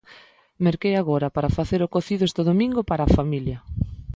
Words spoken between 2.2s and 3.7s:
este domigo para a familia.